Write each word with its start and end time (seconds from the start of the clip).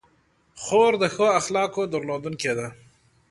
خور 0.61 0.91
د 1.01 1.03
ښو 1.13 1.25
اخلاقو 1.39 1.83
درلودونکې 1.93 2.51
ده. 2.57 2.67